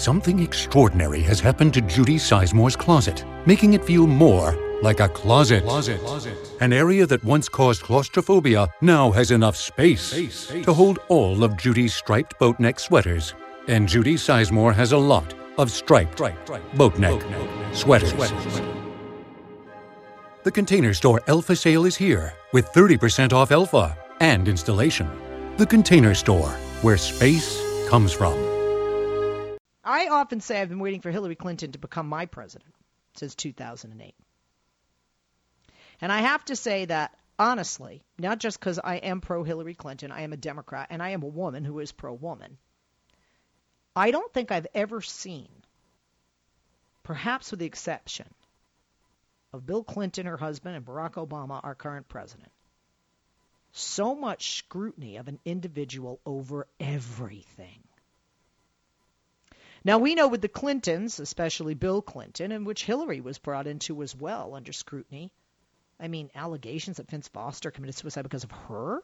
[0.00, 5.62] Something extraordinary has happened to Judy Sizemore's closet, making it feel more like a closet.
[5.62, 6.00] closet.
[6.60, 10.64] An area that once caused claustrophobia now has enough space, space, space.
[10.64, 13.34] to hold all of Judy's striped boat neck sweaters.
[13.68, 16.46] And Judy Sizemore has a lot of striped, striped
[16.78, 18.12] boat neck, boat neck sweaters.
[18.12, 18.62] sweaters.
[20.44, 25.10] The container store Elfa sale is here with 30% off Elfa and installation.
[25.58, 26.48] The container store,
[26.80, 27.60] where space
[27.90, 28.49] comes from.
[29.84, 32.74] I often say I've been waiting for Hillary Clinton to become my president
[33.14, 34.14] since 2008.
[36.00, 40.12] And I have to say that honestly, not just because I am pro Hillary Clinton,
[40.12, 42.58] I am a Democrat, and I am a woman who is pro woman.
[43.96, 45.48] I don't think I've ever seen,
[47.02, 48.26] perhaps with the exception
[49.52, 52.52] of Bill Clinton, her husband, and Barack Obama, our current president,
[53.72, 57.82] so much scrutiny of an individual over everything.
[59.82, 64.02] Now, we know with the Clintons, especially Bill Clinton, in which Hillary was brought into
[64.02, 65.32] as well under scrutiny,
[65.98, 69.02] I mean, allegations that Vince Foster committed suicide because of her?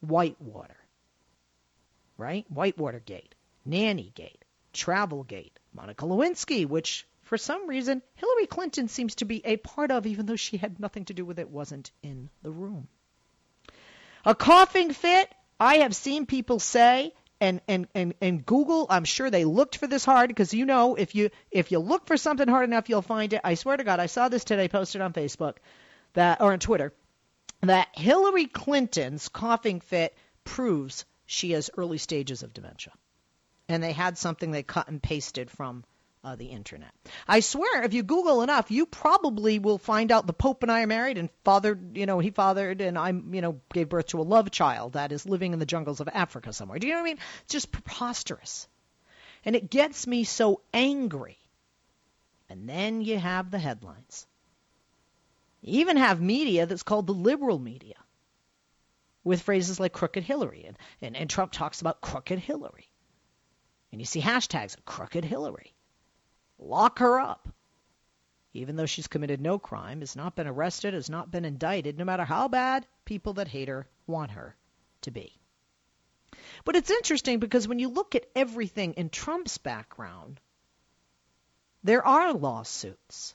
[0.00, 0.76] Whitewater.
[2.16, 2.46] Right?
[2.50, 3.34] Whitewater Gate,
[3.64, 9.44] Nanny Gate, Travel Gate, Monica Lewinsky, which for some reason Hillary Clinton seems to be
[9.44, 12.50] a part of, even though she had nothing to do with it, wasn't in the
[12.50, 12.88] room.
[14.24, 19.30] A coughing fit, I have seen people say, and, and, and, and Google, I'm sure
[19.30, 22.48] they looked for this hard because you know if you if you look for something
[22.48, 23.40] hard enough, you'll find it.
[23.44, 25.56] I swear to God, I saw this today posted on Facebook
[26.14, 26.92] that or on Twitter
[27.62, 32.92] that Hillary Clinton's coughing fit proves she has early stages of dementia.
[33.68, 35.84] And they had something they cut and pasted from
[36.28, 36.92] uh, the internet.
[37.26, 40.82] I swear, if you Google enough, you probably will find out the Pope and I
[40.82, 44.20] are married and fathered, you know, he fathered and I'm, you know, gave birth to
[44.20, 46.78] a love child that is living in the jungles of Africa somewhere.
[46.78, 47.18] Do you know what I mean?
[47.44, 48.68] It's just preposterous.
[49.44, 51.38] And it gets me so angry.
[52.50, 54.26] And then you have the headlines.
[55.62, 57.96] You even have media that's called the liberal media
[59.24, 60.64] with phrases like crooked Hillary.
[60.66, 62.88] And, and, and Trump talks about crooked Hillary.
[63.92, 65.72] And you see hashtags crooked Hillary.
[66.58, 67.48] Lock her up.
[68.52, 72.04] Even though she's committed no crime, has not been arrested, has not been indicted, no
[72.04, 74.56] matter how bad people that hate her want her
[75.02, 75.38] to be.
[76.64, 80.40] But it's interesting because when you look at everything in Trump's background,
[81.84, 83.34] there are lawsuits.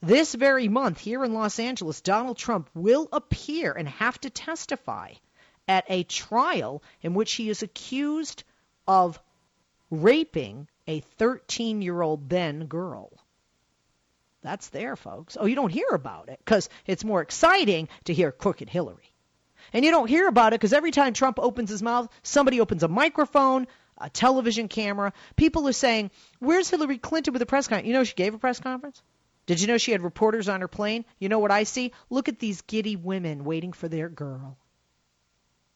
[0.00, 5.14] This very month here in Los Angeles, Donald Trump will appear and have to testify
[5.66, 8.44] at a trial in which he is accused
[8.86, 9.20] of
[9.90, 13.12] raping a 13 year old then girl.
[14.42, 15.36] That's there, folks.
[15.38, 19.12] Oh, you don't hear about it because it's more exciting to hear crooked Hillary.
[19.72, 22.82] And you don't hear about it because every time Trump opens his mouth, somebody opens
[22.82, 23.66] a microphone,
[23.98, 25.12] a television camera.
[25.36, 27.86] People are saying, Where's Hillary Clinton with a press conference?
[27.86, 29.02] You know, she gave a press conference.
[29.46, 31.04] Did you know she had reporters on her plane?
[31.18, 31.92] You know what I see?
[32.08, 34.56] Look at these giddy women waiting for their girl.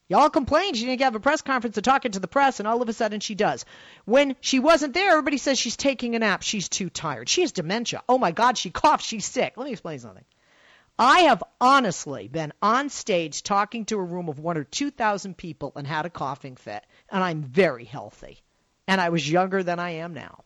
[0.09, 2.81] Y'all complained she didn't have a press conference to talk to the press, and all
[2.81, 3.65] of a sudden she does.
[4.05, 6.43] When she wasn't there, everybody says she's taking a nap.
[6.43, 7.29] She's too tired.
[7.29, 8.03] She has dementia.
[8.09, 9.05] Oh my God, she coughed.
[9.05, 9.53] She's sick.
[9.55, 10.25] Let me explain something.
[10.99, 15.71] I have honestly been on stage talking to a room of one or 2,000 people
[15.75, 18.43] and had a coughing fit, and I'm very healthy.
[18.87, 20.43] And I was younger than I am now.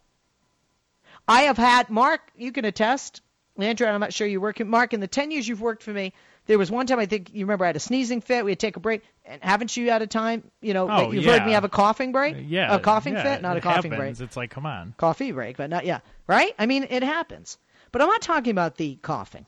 [1.27, 3.21] I have had, Mark, you can attest,
[3.57, 6.13] Andrew, I'm not sure you work, Mark, in the 10 years you've worked for me,
[6.47, 8.43] there was one time I think you remember I had a sneezing fit.
[8.43, 9.03] We had to take a break.
[9.25, 10.49] And haven't you had a time?
[10.61, 11.33] You know, oh, you've yeah.
[11.33, 12.35] heard me have a coughing break.
[12.35, 14.17] Uh, yeah, a coughing yeah, fit, not a coughing happens.
[14.17, 14.27] break.
[14.27, 14.93] It's like, come on.
[14.97, 15.99] Coffee break, but not yeah.
[16.25, 16.53] Right?
[16.57, 17.57] I mean, it happens.
[17.91, 19.45] But I'm not talking about the coughing.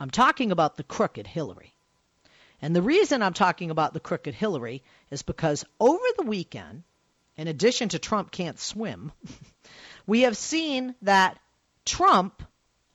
[0.00, 1.74] I'm talking about the crooked Hillary.
[2.62, 6.82] And the reason I'm talking about the crooked Hillary is because over the weekend,
[7.36, 9.12] in addition to Trump can't swim,
[10.06, 11.38] we have seen that
[11.84, 12.42] Trump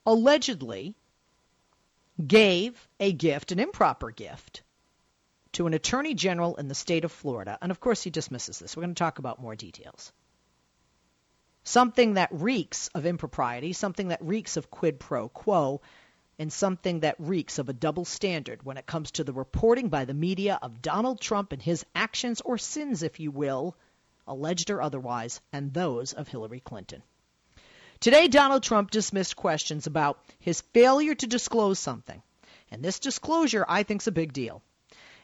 [0.05, 0.95] allegedly
[2.27, 4.63] gave a gift, an improper gift,
[5.53, 7.57] to an attorney general in the state of Florida.
[7.61, 8.75] And of course, he dismisses this.
[8.75, 10.11] We're going to talk about more details.
[11.63, 15.81] Something that reeks of impropriety, something that reeks of quid pro quo,
[16.39, 20.05] and something that reeks of a double standard when it comes to the reporting by
[20.05, 23.75] the media of Donald Trump and his actions or sins, if you will,
[24.27, 27.03] alleged or otherwise, and those of Hillary Clinton.
[28.03, 32.21] Today, Donald Trump dismissed questions about his failure to disclose something.
[32.69, 34.61] And this disclosure, I think, is a big deal.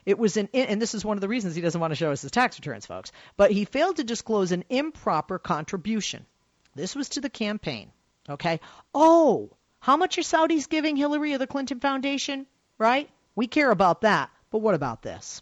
[0.06, 2.14] It was an, and this is one of the reasons he doesn't want to show
[2.14, 3.12] us his tax returns, folks.
[3.36, 6.26] But he failed to disclose an improper contribution.
[6.74, 7.92] This was to the campaign.
[8.30, 8.62] Okay.
[8.96, 9.50] Oh,
[9.82, 12.48] how much are Saudis giving Hillary or the Clinton Foundation?
[12.78, 13.10] Right?
[13.36, 14.30] We care about that.
[14.52, 15.42] But what about this?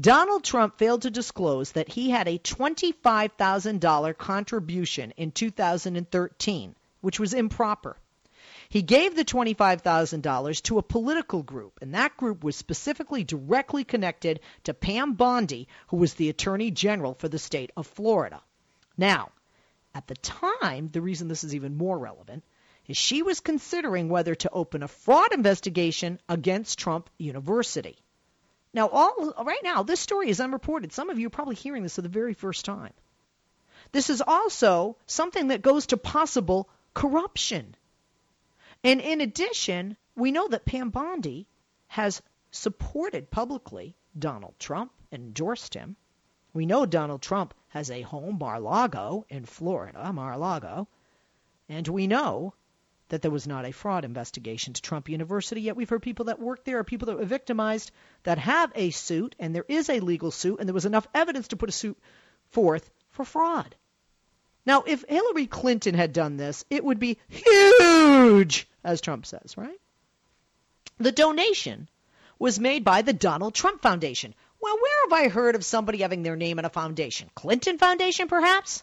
[0.00, 7.34] Donald Trump failed to disclose that he had a $25,000 contribution in 2013, which was
[7.34, 7.98] improper.
[8.70, 14.40] He gave the $25,000 to a political group, and that group was specifically directly connected
[14.64, 18.40] to Pam Bondi, who was the Attorney General for the state of Florida.
[18.96, 19.32] Now,
[19.94, 22.44] at the time, the reason this is even more relevant
[22.86, 27.98] is she was considering whether to open a fraud investigation against Trump University.
[28.74, 30.92] Now, all right now, this story is unreported.
[30.92, 32.92] Some of you are probably hearing this for the very first time.
[33.92, 37.74] This is also something that goes to possible corruption.
[38.82, 41.46] And in addition, we know that Pam Bondi
[41.88, 45.96] has supported publicly Donald Trump, endorsed him.
[46.54, 50.88] We know Donald Trump has a home, Mar-Lago, in Florida, Mar-Lago.
[51.68, 52.54] And we know
[53.12, 56.40] that there was not a fraud investigation to Trump University, yet we've heard people that
[56.40, 57.90] work there people that were victimized
[58.22, 61.48] that have a suit, and there is a legal suit, and there was enough evidence
[61.48, 61.98] to put a suit
[62.48, 63.74] forth for fraud.
[64.64, 69.78] Now, if Hillary Clinton had done this, it would be huge, as Trump says, right?
[70.96, 71.90] The donation
[72.38, 74.34] was made by the Donald Trump Foundation.
[74.58, 77.28] Well, where have I heard of somebody having their name in a foundation?
[77.34, 78.82] Clinton Foundation, perhaps?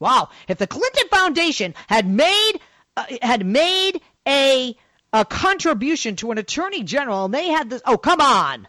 [0.00, 2.58] Wow, if the Clinton Foundation had made
[2.96, 4.76] uh, had made a
[5.12, 8.68] a contribution to an attorney general and they had this oh come on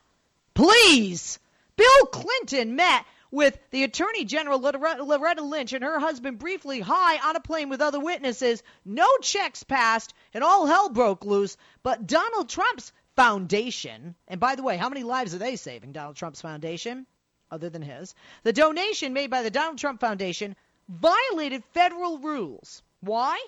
[0.53, 1.39] please
[1.75, 7.38] bill clinton met with the Attorney General Loretta Lynch and her husband briefly high on
[7.38, 8.62] a plane with other witnesses.
[8.83, 11.56] No checks passed, and all hell broke loose.
[11.81, 16.17] But Donald Trump's foundation, and by the way, how many lives are they saving, Donald
[16.17, 17.07] Trump's foundation,
[17.50, 18.13] other than his?
[18.44, 20.56] The donation made by the Donald Trump Foundation
[20.89, 22.83] violated federal rules.
[23.00, 23.41] Why?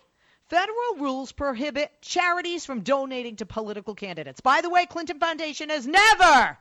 [0.54, 4.40] Federal rules prohibit charities from donating to political candidates.
[4.40, 6.60] By the way, Clinton Foundation has never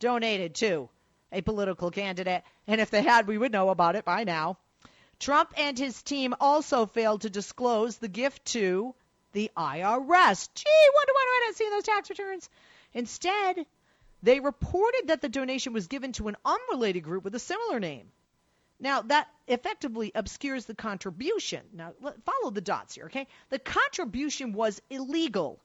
[0.00, 0.90] donated to
[1.32, 4.58] a political candidate, and if they had, we would know about it by now.
[5.18, 8.94] Trump and his team also failed to disclose the gift to
[9.32, 10.48] the IRS.
[10.54, 12.50] Gee, wonder why I didn't see those tax returns.
[12.92, 13.64] Instead,
[14.22, 18.12] they reported that the donation was given to an unrelated group with a similar name.
[18.82, 21.62] Now, that effectively obscures the contribution.
[21.72, 21.92] Now,
[22.24, 23.28] follow the dots here, okay?
[23.48, 25.60] The contribution was illegal.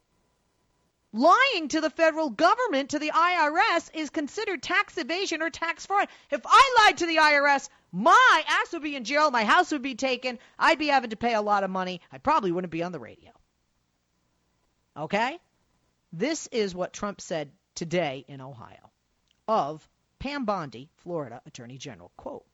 [1.14, 6.10] Lying to the federal government, to the IRS, is considered tax evasion or tax fraud.
[6.30, 9.82] If I lied to the IRS, my ass would be in jail, my house would
[9.82, 12.84] be taken, I'd be having to pay a lot of money, I probably wouldn't be
[12.84, 13.32] on the radio.
[14.96, 15.40] Okay?
[16.14, 18.92] This is what Trump said today in Ohio
[19.48, 22.12] of Pam Bondi, Florida Attorney General.
[22.16, 22.46] Quote,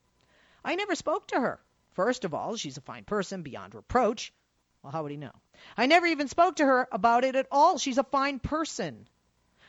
[0.63, 1.59] I never spoke to her.
[1.93, 4.33] First of all, she's a fine person beyond reproach.
[4.81, 5.31] Well, how would he know?
[5.77, 7.77] I never even spoke to her about it at all.
[7.77, 9.07] She's a fine person.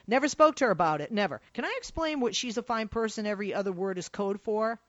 [0.06, 1.12] Never spoke to her about it.
[1.12, 1.40] Never.
[1.52, 4.80] Can I explain what she's a fine person every other word is code for?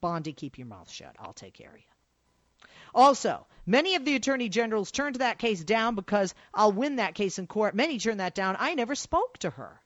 [0.00, 1.16] Bondi, keep your mouth shut.
[1.18, 2.68] I'll take care of you.
[2.94, 7.38] Also, many of the attorney generals turned that case down because I'll win that case
[7.38, 7.74] in court.
[7.74, 8.56] Many turned that down.
[8.58, 9.80] I never spoke to her.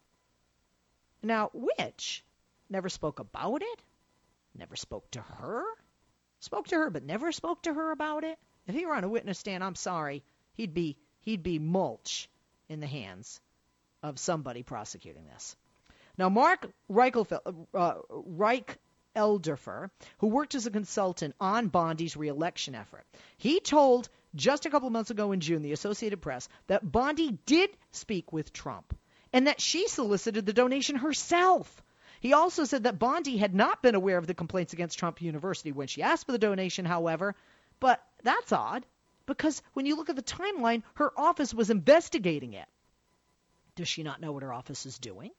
[1.22, 2.24] Now, which?
[2.68, 3.82] Never spoke about it?
[4.54, 5.64] Never spoke to her?
[6.40, 8.38] Spoke to her, but never spoke to her about it?
[8.66, 10.22] If he were on a witness stand, I'm sorry,
[10.54, 12.28] he'd be he'd be mulch
[12.68, 13.40] in the hands
[14.02, 15.56] of somebody prosecuting this.
[16.16, 18.78] Now, Marc Reichelfeld, uh, Reich
[19.16, 24.86] Elderfer, who worked as a consultant on Bondi's reelection effort, he told just a couple
[24.86, 28.96] of months ago in June, the Associated Press, that Bondi did speak with Trump
[29.32, 31.82] and that she solicited the donation herself.
[32.20, 35.72] He also said that Bondi had not been aware of the complaints against Trump University
[35.72, 37.34] when she asked for the donation, however,
[37.80, 38.84] but that's odd
[39.24, 42.68] because when you look at the timeline, her office was investigating it.
[43.74, 45.30] Does she not know what her office is doing?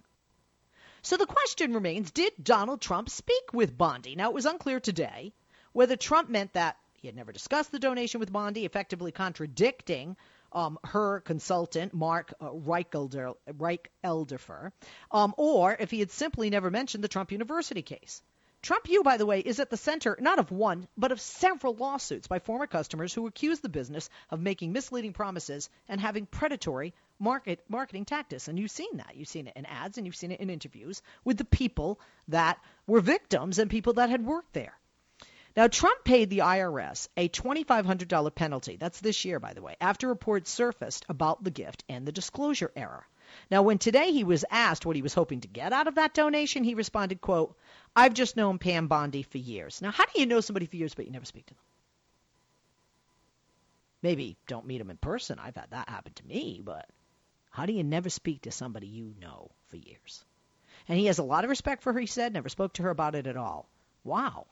[1.03, 4.15] So the question remains did Donald Trump speak with Bondi?
[4.15, 5.33] Now, it was unclear today
[5.73, 10.17] whether Trump meant that he had never discussed the donation with Bondi, effectively contradicting
[10.51, 14.72] um, her consultant, Marc uh, Reichelder, Reichelderfer,
[15.12, 18.22] um, or if he had simply never mentioned the Trump University case.
[18.62, 21.74] Trump U, by the way, is at the center not of one, but of several
[21.74, 26.93] lawsuits by former customers who accuse the business of making misleading promises and having predatory
[27.17, 28.48] market marketing tactics.
[28.48, 29.15] And you've seen that.
[29.15, 32.60] You've seen it in ads and you've seen it in interviews with the people that
[32.86, 34.77] were victims and people that had worked there.
[35.55, 38.77] Now, Trump paid the IRS a $2,500 penalty.
[38.77, 42.72] That's this year, by the way, after reports surfaced about the gift and the disclosure
[42.75, 43.05] error.
[43.50, 46.13] Now, when today he was asked what he was hoping to get out of that
[46.13, 47.55] donation, he responded, quote,
[47.96, 49.81] I've just known Pam Bondi for years.
[49.81, 51.63] Now, how do you know somebody for years but you never speak to them?
[54.01, 55.38] Maybe don't meet them in person.
[55.38, 56.89] I've had that happen to me, but
[57.51, 60.24] how do you never speak to somebody you know for years?
[60.88, 62.89] And he has a lot of respect for her, he said, never spoke to her
[62.89, 63.67] about it at all.
[64.03, 64.48] Wow.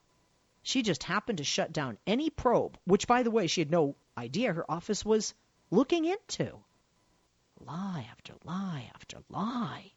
[0.61, 3.95] She just happened to shut down any probe, which, by the way, she had no
[4.15, 5.33] idea her office was
[5.71, 6.59] looking into.
[7.59, 9.93] Lie after lie after lie.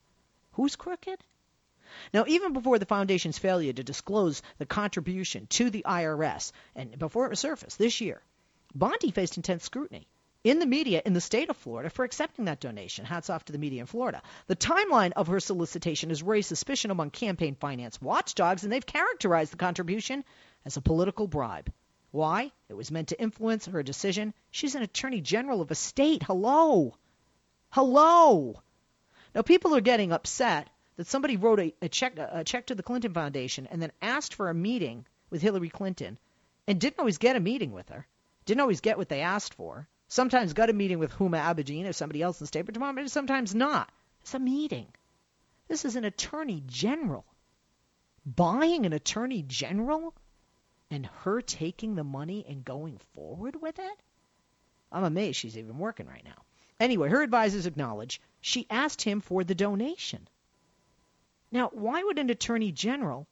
[0.52, 1.22] Who's crooked?
[2.14, 7.30] Now, even before the foundation's failure to disclose the contribution to the IRS, and before
[7.30, 8.22] it surfaced this year,
[8.74, 10.08] Bondi faced intense scrutiny
[10.42, 13.04] in the media in the state of Florida for accepting that donation.
[13.04, 14.22] Hats off to the media in Florida.
[14.46, 19.52] The timeline of her solicitation has raised suspicion among campaign finance watchdogs, and they've characterized
[19.52, 20.24] the contribution
[20.64, 21.72] as a political bribe.
[22.10, 22.52] Why?
[22.68, 24.34] It was meant to influence her decision.
[24.50, 26.22] She's an attorney general of a state.
[26.22, 26.94] Hello.
[27.70, 28.62] Hello.
[29.34, 32.82] Now, people are getting upset that somebody wrote a, a check a check to the
[32.82, 36.18] Clinton Foundation and then asked for a meeting with Hillary Clinton
[36.66, 38.06] and didn't always get a meeting with her.
[38.44, 39.88] Didn't always get what they asked for.
[40.08, 43.54] Sometimes got a meeting with Huma Abedin or somebody else in the State Department, sometimes
[43.54, 43.90] not.
[44.20, 44.88] It's a meeting.
[45.68, 47.24] This is an attorney general.
[48.26, 50.14] Buying an attorney general
[50.92, 54.02] and her taking the money and going forward with it?
[54.92, 56.44] I'm amazed she's even working right now.
[56.78, 60.28] Anyway, her advisors acknowledge she asked him for the donation.
[61.50, 63.26] Now, why would an attorney general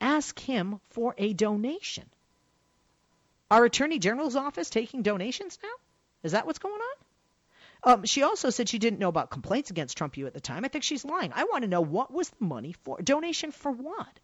[0.00, 2.08] ask him for a donation?
[3.50, 5.68] Our attorney general's office taking donations now?
[6.22, 7.92] Is that what's going on?
[7.92, 10.64] Um, she also said she didn't know about complaints against Trump U at the time.
[10.64, 11.32] I think she's lying.
[11.34, 13.00] I want to know what was the money for?
[13.02, 14.18] Donation for what?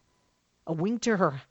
[0.66, 1.42] A wink to her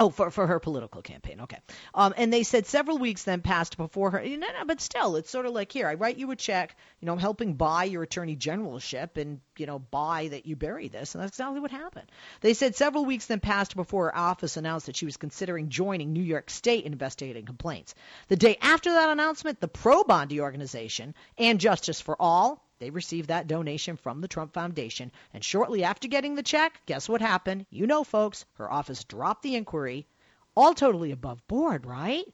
[0.00, 1.42] Oh, for, for her political campaign.
[1.42, 1.58] Okay.
[1.94, 4.22] Um, and they said several weeks then passed before her.
[4.24, 7.06] No, no, but still, it's sort of like here, I write you a check, you
[7.06, 11.14] know, I'm helping buy your attorney generalship and, you know, buy that you bury this.
[11.14, 12.10] And that's exactly what happened.
[12.40, 16.12] They said several weeks then passed before her office announced that she was considering joining
[16.12, 17.94] New York State investigating complaints.
[18.28, 23.28] The day after that announcement, the pro Bondi organization and Justice for All they received
[23.28, 27.64] that donation from the Trump Foundation, and shortly after getting the check, guess what happened?
[27.70, 30.04] You know, folks, her office dropped the inquiry.
[30.56, 32.24] All totally above board, right?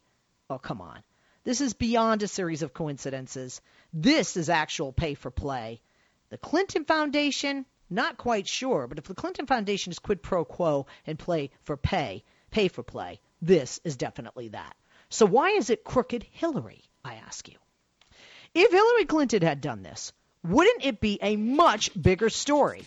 [0.49, 1.03] Oh, come on.
[1.45, 3.61] This is beyond a series of coincidences.
[3.93, 5.83] This is actual pay for play.
[6.31, 10.87] The Clinton Foundation, not quite sure, but if the Clinton Foundation is quid pro quo
[11.07, 14.75] and play for pay, pay for play, this is definitely that.
[15.11, 17.57] So why is it crooked Hillary, I ask you?
[18.55, 20.15] If Hillary Clinton had done this,
[20.45, 22.83] wouldn't it be a much bigger story?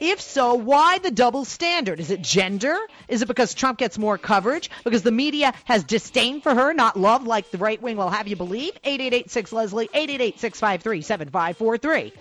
[0.00, 2.00] If so, why the double standard?
[2.00, 2.76] Is it gender?
[3.08, 4.70] Is it because Trump gets more coverage?
[4.84, 8.26] Because the media has disdain for her, not love like the right wing will have
[8.26, 8.72] you believe?
[8.82, 12.12] 8886 Leslie, 888 653 7543.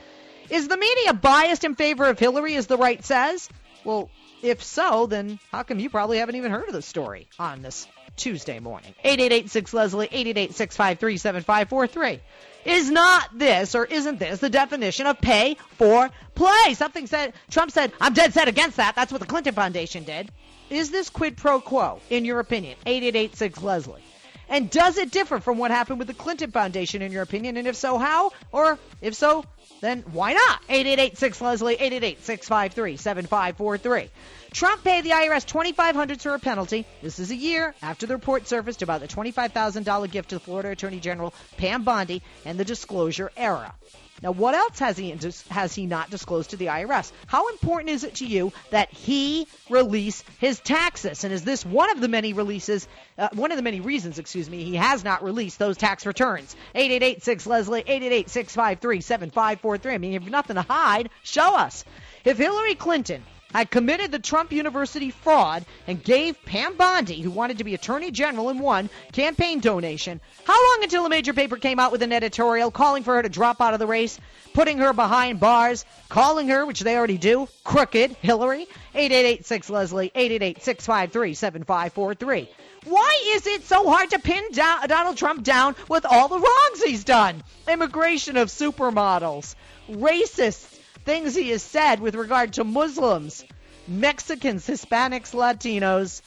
[0.52, 3.50] Is the media biased in favor of Hillary, as the right says?
[3.84, 4.10] Well,
[4.44, 7.88] if so, then how come you probably haven't even heard of the story on this
[8.16, 8.94] Tuesday morning?
[9.04, 12.20] 8886 Leslie, 888 653 7543.
[12.65, 16.74] Is not this or isn't this the definition of pay for play?
[16.74, 18.96] Something said, Trump said, I'm dead set against that.
[18.96, 20.32] That's what the Clinton Foundation did.
[20.70, 22.77] Is this quid pro quo, in your opinion?
[22.86, 24.03] 8886 Leslie.
[24.51, 27.55] And does it differ from what happened with the Clinton Foundation, in your opinion?
[27.55, 28.34] And if so, how?
[28.51, 29.46] Or if so,
[29.79, 30.60] then why not?
[30.67, 34.10] 8886 Leslie, 888 653 7543.
[34.51, 36.86] Trump paid the IRS $2,500 for a penalty.
[37.01, 41.00] This is a year after the report surfaced about the $25,000 gift to Florida Attorney
[41.00, 43.74] General Pam Bondi and the disclosure era.
[44.22, 45.16] Now, what else has he
[45.50, 47.12] has he not disclosed to the IRS?
[47.25, 51.24] How important is it to you that he release his taxes?
[51.24, 52.88] And is this one of the many releases,
[53.18, 56.56] uh, one of the many reasons, excuse me, he has not released those tax returns?
[56.75, 59.94] 8886 Leslie, 888 653 7543.
[59.94, 61.10] I mean, you have nothing to hide.
[61.24, 61.84] Show us.
[62.24, 67.58] If Hillary Clinton had committed the Trump University fraud and gave Pam Bondi, who wanted
[67.58, 70.20] to be Attorney General and won, campaign donation.
[70.46, 73.29] How long until a major paper came out with an editorial calling for her to
[73.29, 74.20] drop out of the race,
[74.53, 78.67] putting her behind bars, calling her, which they already do, crooked Hillary?
[78.96, 82.50] 8886 Leslie, 888 653 7543.
[82.86, 87.03] Why is it so hard to pin Donald Trump down with all the wrongs he's
[87.03, 87.43] done?
[87.67, 89.53] Immigration of supermodels,
[89.89, 90.71] racists
[91.12, 93.44] things he has said with regard to Muslims,
[93.86, 96.22] Mexicans, Hispanics, Latinos,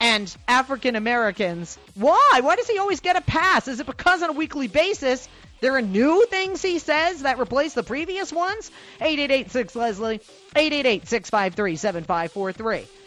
[0.00, 1.78] and African Americans.
[1.94, 2.40] Why?
[2.42, 3.68] Why does he always get a pass?
[3.68, 5.28] Is it because on a weekly basis
[5.60, 8.70] there are new things he says that replace the previous ones?
[9.02, 10.20] 8886 Leslie,
[10.56, 12.99] 888 653 7543.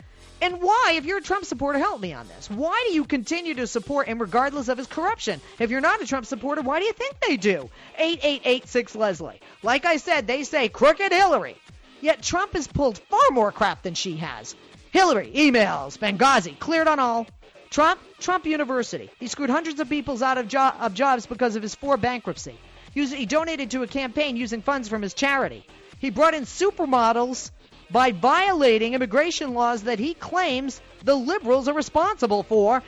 [0.44, 2.50] And why, if you're a Trump supporter, help me on this.
[2.50, 5.40] Why do you continue to support him regardless of his corruption?
[5.58, 7.70] If you're not a Trump supporter, why do you think they do?
[7.98, 9.40] 8886 Leslie.
[9.64, 11.56] Like I said, they say crooked Hillary.
[12.02, 14.54] Yet Trump has pulled far more crap than she has.
[14.92, 17.26] Hillary, emails, Benghazi, cleared on all.
[17.70, 19.10] Trump, Trump University.
[19.22, 22.60] He screwed hundreds of people out of, jo- of jobs because of his four bankruptcy.
[22.94, 25.66] He, he donated to a campaign using funds from his charity.
[26.00, 27.50] He brought in supermodels
[27.94, 32.82] by violating immigration laws that he claims the liberals are responsible for.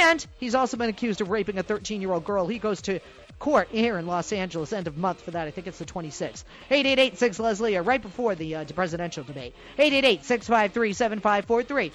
[0.00, 2.46] And he's also been accused of raping a 13 year old girl.
[2.46, 3.00] He goes to
[3.40, 5.48] court here in Los Angeles, end of month for that.
[5.48, 6.44] I think it's the 26th.
[6.70, 9.54] 888 Leslie, right before the uh, presidential debate.
[9.78, 11.92] 888 653 7543.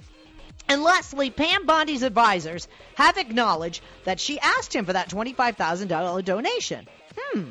[0.67, 6.85] And lastly, Pam Bondi's advisors have acknowledged that she asked him for that $25,000 donation.
[7.17, 7.43] Hmm.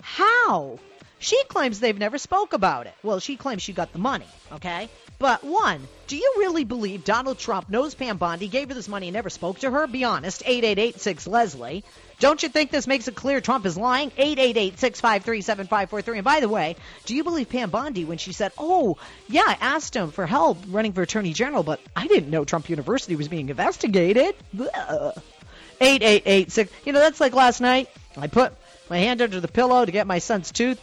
[0.00, 0.78] How?
[1.24, 2.92] She claims they've never spoke about it.
[3.02, 4.90] Well, she claims she got the money, okay?
[5.18, 9.08] But one, do you really believe Donald Trump knows Pam Bondi, gave her this money,
[9.08, 9.86] and never spoke to her?
[9.86, 10.42] Be honest.
[10.44, 11.82] 8886 Leslie.
[12.20, 14.10] Don't you think this makes it clear Trump is lying?
[14.10, 16.16] 888-653-7543.
[16.16, 16.76] And by the way,
[17.06, 20.58] do you believe Pam Bondi when she said, "Oh, yeah, I asked him for help
[20.68, 24.34] running for attorney general, but I didn't know Trump University was being investigated."
[25.80, 26.70] 8886.
[26.84, 27.88] You know, that's like last night.
[28.14, 28.52] I put
[28.90, 30.78] my hand under the pillow to get my son's tooth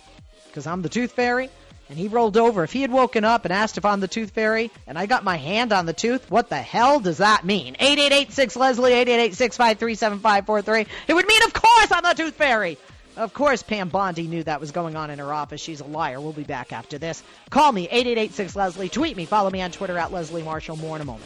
[0.52, 1.50] because I'm the tooth fairy
[1.90, 2.64] and he rolled over.
[2.64, 5.24] If he had woken up and asked if I'm the tooth fairy and I got
[5.24, 7.76] my hand on the tooth, what the hell does that mean?
[7.80, 12.78] 8886 Leslie, 888 It would mean, of course, I'm the tooth fairy.
[13.18, 15.60] Of course, Pam Bondi knew that was going on in her office.
[15.60, 16.22] She's a liar.
[16.22, 17.22] We'll be back after this.
[17.50, 18.88] Call me, 8886 Leslie.
[18.88, 19.26] Tweet me.
[19.26, 20.78] Follow me on Twitter at Leslie Marshall.
[20.78, 21.26] More in a moment.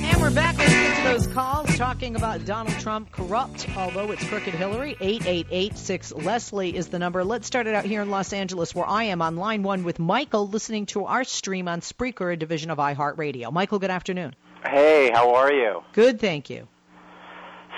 [0.00, 0.85] And we're back.
[1.06, 4.96] Let's get to those calls talking about Donald Trump corrupt, although it's crooked Hillary.
[5.00, 7.22] 8886 Leslie is the number.
[7.22, 10.00] Let's start it out here in Los Angeles, where I am on line one with
[10.00, 13.52] Michael, listening to our stream on Spreaker, a division of iHeartRadio.
[13.52, 14.34] Michael, good afternoon.
[14.64, 15.84] Hey, how are you?
[15.92, 16.66] Good, thank you.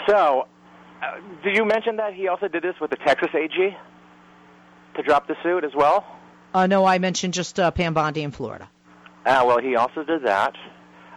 [0.08, 0.48] So,
[1.02, 3.76] uh, did you mention that he also did this with the Texas AG
[4.96, 6.04] to drop the suit as well?
[6.54, 8.70] Uh, no, I mentioned just uh, Pam Bondi in Florida.
[9.26, 10.54] Ah, well, he also did that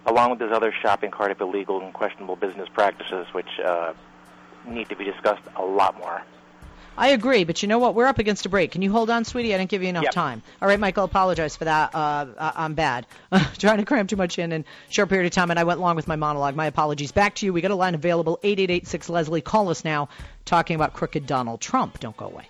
[0.06, 3.94] along with his other shopping cart of illegal and questionable business practices, which uh,
[4.66, 6.24] need to be discussed a lot more.
[6.98, 7.96] I agree, but you know what?
[7.96, 8.72] We're up against a break.
[8.72, 9.54] Can you hold on, sweetie?
[9.54, 10.12] I didn't give you enough yep.
[10.12, 10.44] time.
[10.62, 11.96] All right, Michael, apologize for that.
[11.96, 13.08] Uh, I'm bad.
[13.58, 15.80] Trying to cram too much in in a short period of time, and I went
[15.80, 16.56] long with my monologue.
[16.56, 17.12] My apologies.
[17.12, 17.54] Back to you.
[17.54, 19.42] We got a line available, 8886 Leslie.
[19.42, 20.10] Call us now,
[20.44, 22.00] talking about crooked Donald Trump.
[22.00, 22.48] Don't go away.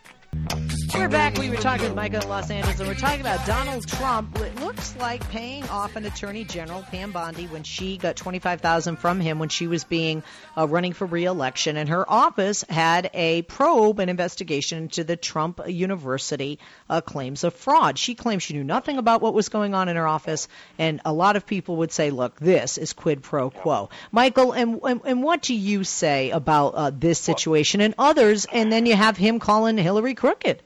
[0.94, 1.38] We're back.
[1.38, 4.38] We were talking with Micah in Los Angeles, and we're talking about Donald Trump.
[4.40, 8.98] It looks like paying off an Attorney General, Pam Bondi, when she got twenty-five thousand
[8.98, 10.22] from him when she was being
[10.56, 15.60] uh, running for re-election, and her office had a probe, an investigation into the Trump
[15.68, 17.98] University uh, claims of fraud.
[17.98, 21.14] She claims she knew nothing about what was going on in her office, and a
[21.14, 25.24] lot of people would say, "Look, this is quid pro quo." Michael, and and, and
[25.24, 28.46] what do you say about uh, this situation and others?
[28.52, 30.62] And then you have him calling Hillary crooked.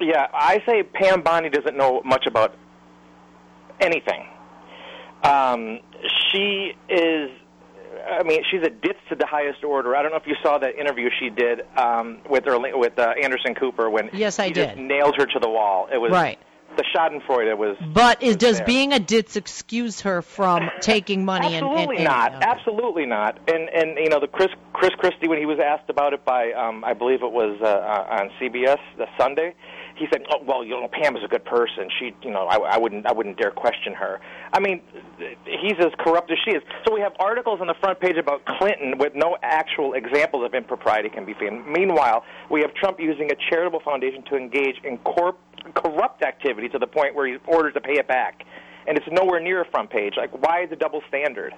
[0.00, 2.56] Yeah, I say Pam Bondi doesn't know much about
[3.78, 4.26] anything.
[5.22, 5.80] Um,
[6.32, 7.30] she is,
[8.10, 9.94] I mean, she's a ditz to the highest order.
[9.94, 13.12] I don't know if you saw that interview she did um, with her, with uh,
[13.22, 14.68] Anderson Cooper when yes, I he did.
[14.70, 15.86] just nailed her to the wall.
[15.92, 16.38] It was right
[16.76, 17.76] the Schadenfreude was.
[17.92, 18.66] But is, was does there.
[18.66, 21.54] being a ditz excuse her from taking money?
[21.54, 22.34] Absolutely and, and, not.
[22.34, 22.52] And, okay.
[22.52, 23.38] Absolutely not.
[23.48, 26.52] And and you know the Chris Chris Christie when he was asked about it by
[26.52, 29.54] um, I believe it was uh, uh on CBS the Sunday,
[29.96, 31.88] he said, "Oh well, you know Pam is a good person.
[31.98, 34.20] She, you know, I, I wouldn't I wouldn't dare question her.
[34.52, 34.80] I mean,
[35.44, 36.62] he's as corrupt as she is.
[36.86, 40.54] So we have articles on the front page about Clinton with no actual examples of
[40.54, 41.66] impropriety can be found.
[41.66, 45.38] Meanwhile, we have Trump using a charitable foundation to engage in corp
[45.74, 48.44] corrupt activity to the point where he's ordered to pay it back,
[48.86, 50.14] and it's nowhere near a front page.
[50.16, 51.54] Like, why is the double standard?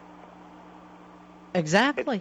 [1.54, 2.20] Exactly.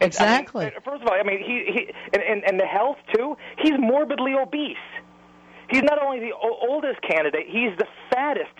[0.00, 0.66] Exactly.
[0.66, 3.36] I mean, first of all, I mean, he, he and, and and the health too.
[3.62, 4.76] He's morbidly obese.
[5.70, 8.54] He's not only the o- oldest candidate; he's the fattest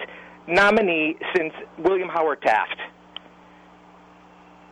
[0.46, 2.76] nominee since William Howard Taft.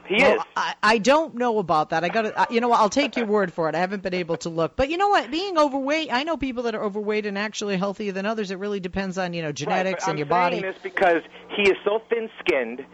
[0.09, 0.43] He well, is.
[0.57, 2.05] I, I don't know about that.
[2.05, 2.81] I got to, you know what?
[2.81, 3.75] I'll take your word for it.
[3.75, 5.31] I haven't been able to look, but you know what?
[5.31, 8.51] Being overweight, I know people that are overweight and actually healthier than others.
[8.51, 10.59] It really depends on you know genetics right, and your body.
[10.59, 10.73] I'm body.
[10.73, 11.23] This because
[11.57, 12.85] he is so thin-skinned,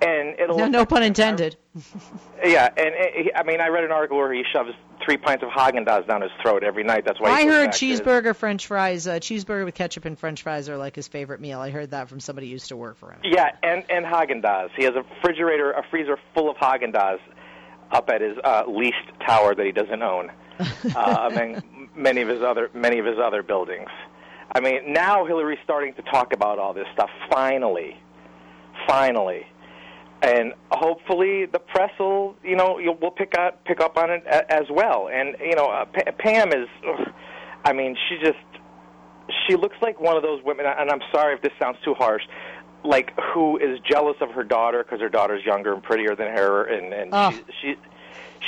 [0.00, 0.58] and it'll.
[0.58, 1.56] No, no pun intended.
[2.44, 4.70] yeah, and it, I mean, I read an article where he shoves
[5.04, 7.04] three pints of Haagen Dazs down his throat every night.
[7.04, 7.30] That's why.
[7.30, 10.96] I he heard cheeseburger, French fries, uh, cheeseburger with ketchup and French fries are like
[10.96, 11.60] his favorite meal.
[11.60, 13.20] I heard that from somebody who used to work for him.
[13.24, 14.70] Yeah, and and Haagen Dazs.
[14.76, 17.20] He has a refrigerator, a freezer full of Haagen Dazs
[17.90, 20.30] up at his uh, leased tower that he doesn't own,
[20.94, 23.88] uh, among many of his other many of his other buildings.
[24.54, 27.10] I mean, now Hillary's starting to talk about all this stuff.
[27.30, 28.00] Finally,
[28.86, 29.46] finally,
[30.22, 34.24] and hopefully the press will, you know, you'll, will pick up pick up on it
[34.26, 35.08] a, as well.
[35.12, 37.12] And you know, uh, P- Pam is, ugh,
[37.64, 38.38] I mean, she just
[39.46, 40.66] she looks like one of those women.
[40.66, 42.22] And I'm sorry if this sounds too harsh,
[42.84, 46.64] like who is jealous of her daughter because her daughter's younger and prettier than her,
[46.64, 47.30] and and Oh.
[47.30, 47.76] she, she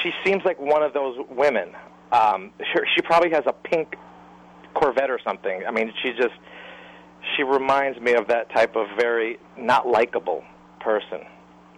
[0.03, 1.75] she seems like one of those women.
[2.13, 3.97] Um, she, she probably has a pink
[4.75, 5.65] Corvette or something.
[5.67, 6.35] I mean, she just
[7.37, 10.45] she reminds me of that type of very not likable
[10.81, 11.21] person.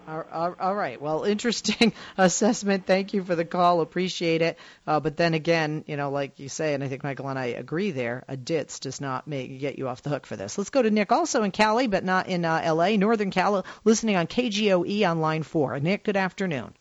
[0.07, 1.01] All right.
[1.01, 2.85] Well, interesting assessment.
[2.85, 3.81] Thank you for the call.
[3.81, 4.57] Appreciate it.
[4.85, 7.45] Uh, but then again, you know, like you say, and I think Michael and I
[7.47, 10.57] agree there, a ditz does not make get you off the hook for this.
[10.57, 14.15] Let's go to Nick, also in Cali, but not in uh, L.A., Northern Cali, listening
[14.15, 15.79] on KGOE on line four.
[15.79, 16.73] Nick, good afternoon.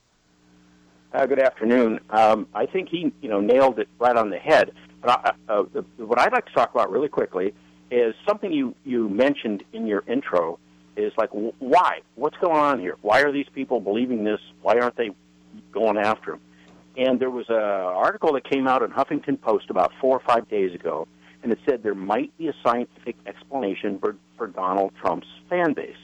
[1.12, 2.00] Uh, good afternoon.
[2.10, 4.72] Um, I think he, you know, nailed it right on the head.
[5.02, 7.54] But I, uh, uh what I'd like to talk about really quickly
[7.90, 10.58] is something you you mentioned in your intro
[11.04, 12.00] is like, why?
[12.14, 12.96] What's going on here?
[13.02, 14.40] Why are these people believing this?
[14.62, 15.10] Why aren't they
[15.72, 16.40] going after him?
[16.96, 20.48] And there was an article that came out in Huffington Post about four or five
[20.48, 21.06] days ago,
[21.42, 25.96] and it said there might be a scientific explanation for, for Donald Trump's fan base.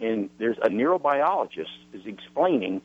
[0.00, 2.80] And there's a neurobiologist is explaining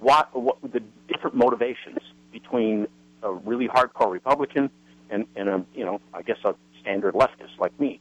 [0.00, 1.98] what, what the different motivations
[2.32, 2.86] between
[3.22, 4.70] a really hardcore Republican
[5.10, 8.00] and, and a, you know, I guess a standard leftist like me.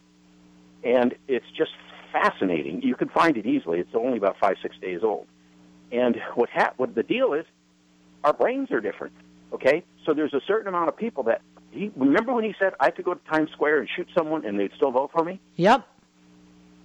[0.84, 1.72] And it's just
[2.14, 2.82] fascinating.
[2.84, 3.80] You can find it easily.
[3.80, 5.28] It's only about five, six days old.
[5.92, 7.46] And what, ha- what the deal is,
[8.24, 9.14] our brains are different.
[9.52, 12.90] Okay, so there's a certain amount of people that he remember when he said I
[12.90, 15.40] could go to Times Square and shoot someone and they'd still vote for me.
[15.58, 15.86] Yep.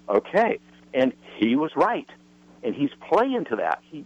[0.08, 0.58] Okay,
[0.92, 2.08] and he was right,
[2.62, 3.80] and he's playing to that.
[3.90, 4.04] He,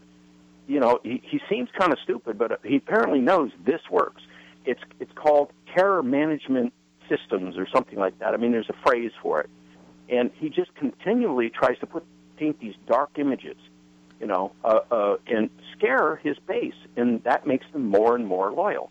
[0.68, 4.22] you know, he, he seems kind of stupid, but he apparently knows this works.
[4.64, 6.72] It's it's called terror management
[7.08, 8.32] systems or something like that.
[8.32, 9.50] I mean, there's a phrase for it
[10.12, 12.04] and he just continually tries to put
[12.36, 13.56] paint these dark images,
[14.20, 18.52] you know, uh, uh, and scare his base, and that makes them more and more
[18.52, 18.90] loyal.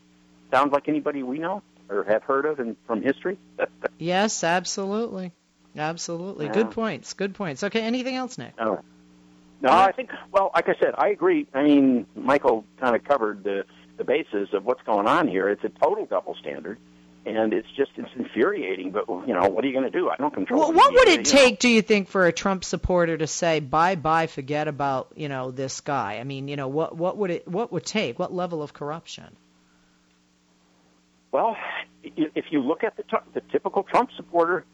[0.51, 3.37] Sounds like anybody we know or have heard of in, from history.
[3.97, 5.31] yes, absolutely,
[5.77, 6.47] absolutely.
[6.47, 6.53] Yeah.
[6.53, 7.13] Good points.
[7.13, 7.63] Good points.
[7.63, 8.57] Okay, anything else, Nick?
[8.57, 8.81] No,
[9.61, 9.69] no.
[9.69, 10.09] I think.
[10.31, 11.47] Well, like I said, I agree.
[11.53, 13.63] I mean, Michael kind of covered the
[13.97, 15.49] the basis of what's going on here.
[15.49, 16.79] It's a total double standard
[17.25, 18.91] and it's just it's infuriating.
[18.91, 20.09] But you know, what are you going to do?
[20.09, 20.59] I don't control.
[20.59, 21.57] Well, what would it take, know?
[21.59, 25.51] do you think, for a Trump supporter to say bye bye, forget about you know
[25.51, 26.17] this guy?
[26.19, 28.19] I mean, you know, what what would it what would take?
[28.19, 29.35] What level of corruption?
[31.31, 31.55] Well,
[32.03, 33.03] if you look at the
[33.33, 34.65] the typical Trump supporter,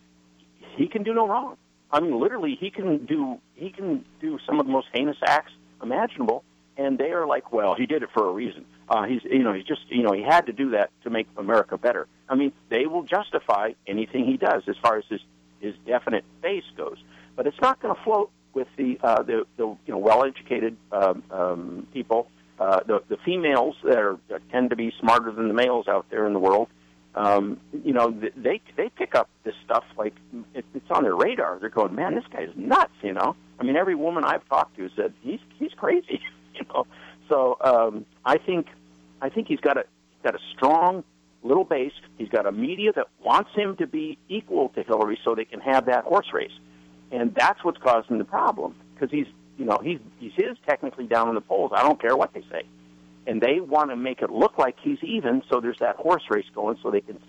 [0.76, 1.58] he can do no wrong.
[1.92, 5.52] I mean, literally, he can do he can do some of the most heinous acts
[5.82, 6.44] imaginable,
[6.78, 8.66] and they are like, well, he did it for a reason.
[8.90, 11.28] Uh, he's, you know, he's just, you know, he had to do that to make
[11.38, 12.08] America better.
[12.30, 15.22] I mean, they will justify anything he does as far as his
[15.60, 16.98] his definite base goes,
[17.36, 21.24] but it's not going to float with the uh, the, the you know well-educated um,
[21.32, 25.54] um, people, uh, the the females that are that tend to be smarter than the
[25.54, 26.68] males out there in the world.
[27.16, 30.14] Um, you know, they they pick up this stuff like
[30.54, 31.58] it, it's on their radar.
[31.60, 32.94] They're going, man, this guy's nuts.
[33.02, 36.22] You know, I mean, every woman I've talked to said he's he's crazy.
[36.56, 36.86] you know,
[37.30, 38.68] so um, I think
[39.22, 39.86] I think he's got a
[40.24, 41.04] got a strong
[41.48, 41.94] little base.
[42.18, 45.60] He's got a media that wants him to be equal to Hillary, so they can
[45.62, 46.52] have that horse race,
[47.12, 51.30] and that's what's causing the problem because he's you know he's he's is technically down
[51.30, 51.72] in the polls.
[51.74, 52.64] I don't care what they say,
[53.26, 56.46] and they want to make it look like he's even, so there's that horse race
[56.54, 57.20] going, so they can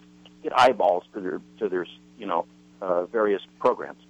[0.42, 1.86] get eyeballs to their to their
[2.18, 2.46] you know
[2.80, 4.02] uh, various programs.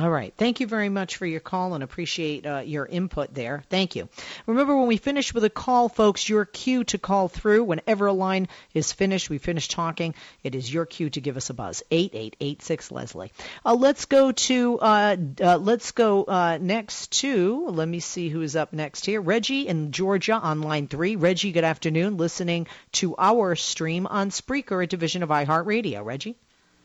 [0.00, 0.32] All right.
[0.38, 3.62] Thank you very much for your call and appreciate uh, your input there.
[3.68, 4.08] Thank you.
[4.46, 7.64] Remember, when we finish with a call, folks, your cue to call through.
[7.64, 11.50] Whenever a line is finished, we finish talking, it is your cue to give us
[11.50, 11.82] a buzz.
[11.90, 13.32] 8886 Leslie.
[13.66, 18.40] Uh, let's go to, uh, uh, let's go uh, next to, let me see who
[18.40, 19.20] is up next here.
[19.20, 21.16] Reggie in Georgia on line three.
[21.16, 22.16] Reggie, good afternoon.
[22.16, 26.02] Listening to our stream on Spreaker, a division of iHeartRadio.
[26.02, 26.36] Reggie?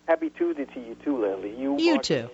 [0.08, 1.56] Happy Tuesday to you too, Leslie.
[1.58, 2.30] You, you too.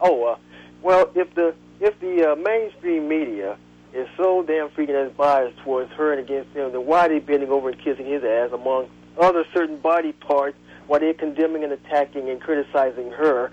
[0.00, 0.36] Oh, uh,
[0.82, 3.56] well, if the if the uh, mainstream media
[3.92, 7.18] is so damn freaking as biased towards her and against him, then why are they
[7.18, 10.56] bending over and kissing his ass among other certain body parts
[10.86, 13.50] while they're condemning and attacking and criticizing her,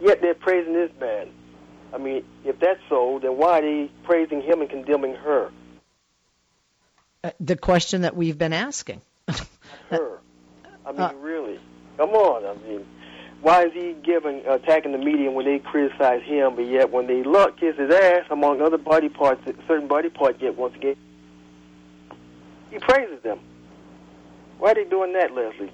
[0.00, 1.28] yet they're praising this man?
[1.92, 5.50] I mean, if that's so, then why are they praising him and condemning her?
[7.24, 9.02] Uh, the question that we've been asking.
[9.90, 10.18] her.
[10.86, 11.60] I mean, uh, really.
[11.96, 12.44] Come on.
[12.44, 12.84] I mean,
[13.42, 17.24] why is he giving attacking the media when they criticize him, but yet when they
[17.24, 20.96] look kiss his ass among other body parts, certain body parts yet once again,
[22.70, 23.40] he praises them.
[24.58, 25.72] Why are they doing that, Leslie?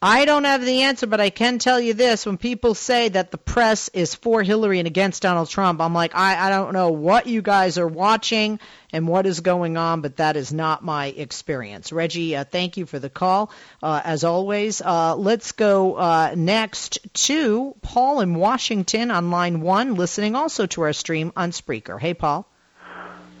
[0.00, 3.32] I don't have the answer, but I can tell you this: when people say that
[3.32, 6.90] the press is for Hillary and against Donald Trump, I'm like, I, I don't know
[6.92, 8.60] what you guys are watching
[8.92, 11.90] and what is going on, but that is not my experience.
[11.90, 13.50] Reggie, uh, thank you for the call,
[13.82, 14.80] uh, as always.
[14.80, 20.82] Uh, let's go uh, next to Paul in Washington on line one, listening also to
[20.82, 21.98] our stream on Spreaker.
[21.98, 22.48] Hey, Paul.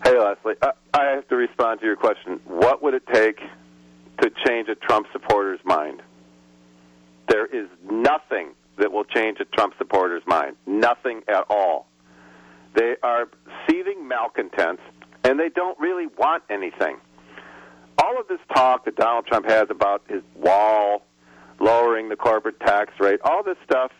[0.02, 0.54] Hey, Leslie.
[0.60, 2.40] Uh, I have to respond to your question.
[2.46, 3.38] What would it take
[4.22, 6.02] to change a Trump supporter's mind?
[7.28, 10.56] There is nothing that will change a Trump supporter's mind.
[10.66, 11.86] Nothing at all.
[12.74, 13.28] They are
[13.68, 14.82] seething malcontents,
[15.24, 16.98] and they don't really want anything.
[18.02, 21.02] All of this talk that Donald Trump has about his wall,
[21.58, 23.90] lowering the corporate tax rate, all this stuff,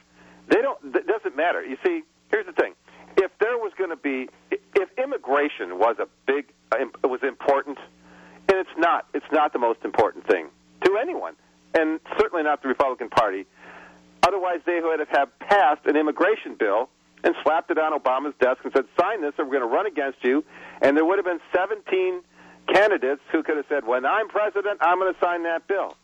[0.48, 0.78] they don't.
[0.94, 1.64] It doesn't matter.
[1.64, 2.74] You see, here's the thing:
[3.16, 7.78] if there was going to be, if immigration was a big, uh, was important,
[8.48, 10.48] and it's not, it's not the most important thing
[10.84, 11.34] to anyone,
[11.74, 13.46] and certainly not the Republican Party.
[14.26, 16.88] Otherwise, they would have passed an immigration bill
[17.24, 19.86] and slapped it on Obama's desk and said, "Sign this, or we're going to run
[19.86, 20.44] against you."
[20.80, 22.22] And there would have been 17
[22.66, 25.96] candidates who could have said, "When I'm president, I'm going to sign that bill."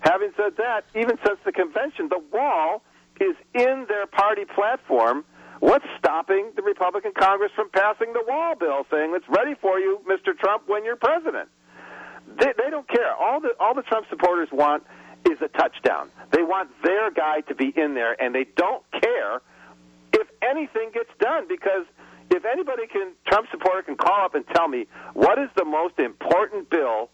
[0.00, 2.82] Having said that, even since the convention, the wall
[3.20, 5.24] is in their party platform.
[5.60, 10.00] What's stopping the Republican Congress from passing the wall bill, saying it's ready for you,
[10.06, 10.38] Mr.
[10.38, 11.48] Trump, when you're president?
[12.26, 13.14] They, they don't care.
[13.14, 14.84] All the all the Trump supporters want
[15.24, 16.10] is a touchdown.
[16.32, 19.40] They want their guy to be in there, and they don't care
[20.12, 21.86] if anything gets done because
[22.30, 25.98] if anybody can, Trump supporter can call up and tell me what is the most
[25.98, 27.10] important bill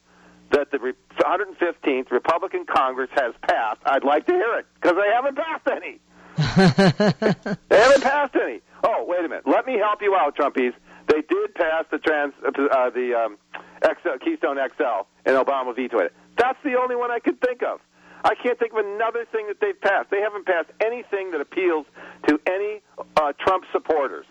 [0.52, 5.36] that the 115th Republican Congress has passed, I'd like to hear it because they haven't
[5.36, 5.98] passed any.
[7.68, 8.60] they haven't passed any.
[8.84, 9.46] Oh, wait a minute.
[9.46, 10.74] Let me help you out, Trumpies.
[11.08, 13.38] They did pass the trans uh, the um,
[13.84, 16.12] XL, Keystone XL, and Obama vetoed it.
[16.38, 17.80] That's the only one I could think of.
[18.24, 20.10] I can't think of another thing that they've passed.
[20.10, 21.86] They haven't passed anything that appeals
[22.28, 22.80] to any
[23.16, 24.26] uh, Trump supporters.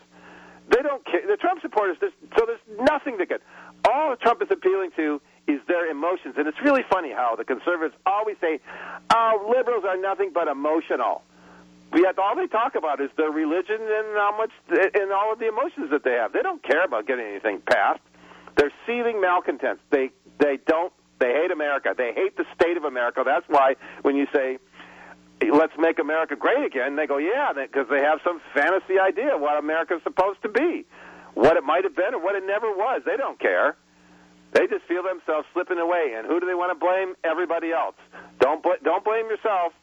[0.70, 1.28] They don't care.
[1.28, 3.42] The Trump supporters, there's, so there's nothing to get.
[3.90, 6.36] All Trump is appealing to is their emotions.
[6.38, 8.60] And it's really funny how the conservatives always say,
[9.14, 11.24] oh, liberals are nothing but emotional.
[11.94, 15.50] Yet all they talk about is their religion and how much and all of the
[15.50, 16.32] emotions that they have.
[16.32, 18.00] They don't care about getting anything passed.
[18.58, 19.82] They're seething malcontents.
[19.90, 21.94] They they don't they hate America.
[21.96, 23.24] They hate the state of America.
[23.26, 24.58] That's why when you say
[25.50, 29.42] let's make America great again, they go, yeah, because they have some fantasy idea of
[29.42, 30.86] what America's supposed to be,
[31.34, 33.02] what it might have been or what it never was.
[33.06, 33.76] They don't care.
[34.54, 36.14] They just feel themselves slipping away.
[36.18, 37.16] And who do they want to blame?
[37.24, 37.96] Everybody else.
[38.40, 39.74] Don't bl- don't blame yourself.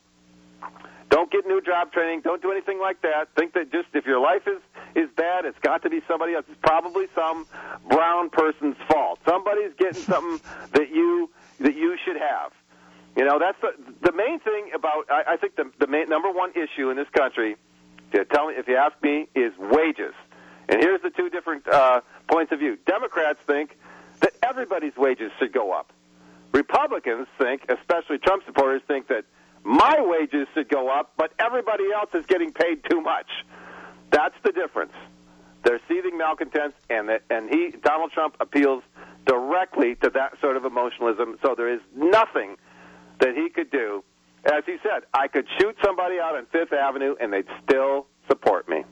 [1.08, 2.20] Don't get new job training.
[2.22, 3.28] Don't do anything like that.
[3.36, 4.60] Think that just if your life is
[4.94, 6.44] is bad, it's got to be somebody else.
[6.48, 7.46] It's probably some
[7.88, 9.18] brown person's fault.
[9.26, 10.40] Somebody's getting something
[10.72, 12.52] that you that you should have.
[13.16, 15.10] You know, that's the the main thing about.
[15.10, 17.56] I, I think the the main, number one issue in this country.
[18.12, 20.14] To tell me if you ask me, is wages.
[20.68, 22.78] And here's the two different uh, points of view.
[22.86, 23.76] Democrats think
[24.20, 25.92] that everybody's wages should go up.
[26.52, 29.24] Republicans think, especially Trump supporters, think that
[29.64, 33.26] my wages should go up, but everybody else is getting paid too much.
[34.10, 34.92] That's the difference.
[35.64, 38.82] They're seething malcontents, and and he Donald Trump appeals
[39.26, 41.38] directly to that sort of emotionalism.
[41.44, 42.56] So there is nothing
[43.20, 44.02] that he could do.
[44.44, 48.68] As he said, I could shoot somebody out on Fifth Avenue, and they'd still support
[48.68, 48.84] me.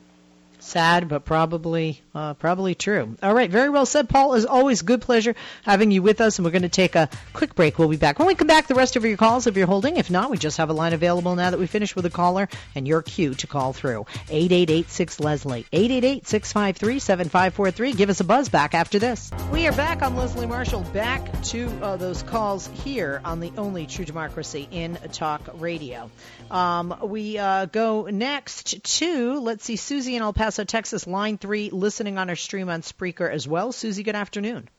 [0.67, 3.17] Sad, but probably uh, probably true.
[3.23, 4.35] All right, very well said, Paul.
[4.35, 7.55] As always, good pleasure having you with us, and we're going to take a quick
[7.55, 7.79] break.
[7.79, 8.67] We'll be back when we come back.
[8.67, 9.97] The rest of your calls, if you're holding.
[9.97, 12.49] If not, we just have a line available now that we finished with a caller,
[12.75, 16.53] and your cue to call through eight eight eight six Leslie eight eight eight six
[16.53, 17.93] five three seven five four three.
[17.93, 19.31] Give us a buzz back after this.
[19.53, 20.81] We are back on Leslie Marshall.
[20.93, 26.11] Back to uh, those calls here on the only true democracy in talk radio.
[26.51, 30.56] Um, we uh, go next to let's see, Susie in El Paso.
[30.57, 33.73] Paso, Texas, line three, listening on our stream on Spreaker as well.
[33.73, 34.71] Susie, good afternoon.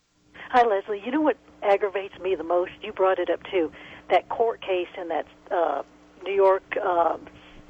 [0.49, 1.03] Hi, Leslie.
[1.05, 2.71] You know what aggravates me the most?
[2.81, 3.71] You brought it up too.
[4.09, 5.83] That court case in that uh,
[6.23, 7.17] New York uh,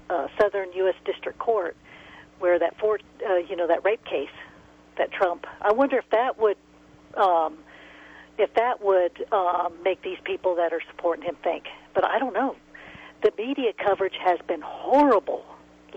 [0.09, 0.95] uh, Southern U.S.
[1.03, 1.75] District Court,
[2.39, 2.97] where that for
[3.29, 4.29] uh, you know that rape case,
[4.97, 5.45] that Trump.
[5.61, 6.55] I wonder if that would,
[7.15, 7.57] um,
[8.37, 11.65] if that would um, make these people that are supporting him think.
[11.93, 12.55] But I don't know.
[13.21, 15.43] The media coverage has been horrible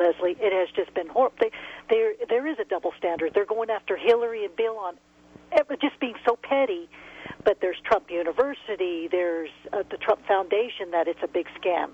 [0.01, 0.37] Leslie.
[0.41, 1.37] It has just been horrible.
[1.41, 1.51] They,
[1.89, 3.33] there, there is a double standard.
[3.35, 4.95] They're going after Hillary and Bill on
[5.81, 6.89] just being so petty.
[7.45, 9.09] But there's Trump University.
[9.09, 10.91] There's uh, the Trump Foundation.
[10.91, 11.91] That it's a big scam.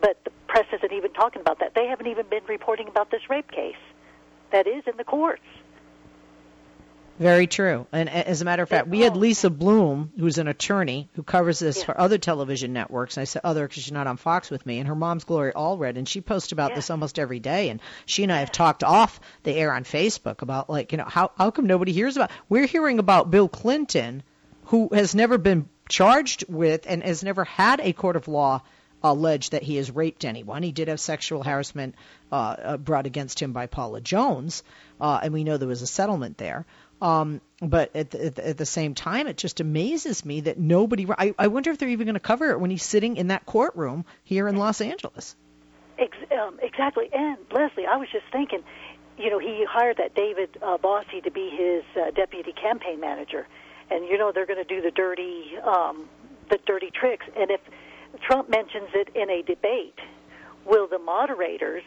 [0.00, 1.74] But the press isn't even talking about that.
[1.74, 3.76] They haven't even been reporting about this rape case.
[4.52, 5.42] That is in the courts.
[7.18, 7.86] Very true.
[7.90, 11.58] And as a matter of fact, we had Lisa Bloom, who's an attorney who covers
[11.58, 11.84] this yeah.
[11.86, 13.16] for other television networks.
[13.16, 14.78] And I said other because she's not on Fox with me.
[14.78, 16.76] And her mom's Gloria Allred, and she posts about yeah.
[16.76, 17.70] this almost every day.
[17.70, 21.04] And she and I have talked off the air on Facebook about like, you know,
[21.04, 22.30] how how come nobody hears about?
[22.48, 24.22] We're hearing about Bill Clinton,
[24.66, 28.62] who has never been charged with and has never had a court of law
[29.02, 30.62] allege that he has raped anyone.
[30.62, 31.94] He did have sexual harassment
[32.32, 34.62] uh, uh, brought against him by Paula Jones,
[35.00, 36.66] uh, and we know there was a settlement there.
[37.00, 40.58] Um, but at the, at, the, at the same time, it just amazes me that
[40.58, 41.06] nobody.
[41.16, 43.46] I, I wonder if they're even going to cover it when he's sitting in that
[43.46, 45.36] courtroom here in Los Angeles.
[45.98, 47.08] Ex- um, exactly.
[47.12, 48.62] And Leslie, I was just thinking,
[49.16, 53.46] you know, he hired that David uh, Bossie to be his uh, deputy campaign manager,
[53.90, 56.08] and you know they're going to do the dirty, um,
[56.50, 57.26] the dirty tricks.
[57.36, 57.60] And if
[58.22, 59.98] Trump mentions it in a debate,
[60.64, 61.82] will the moderators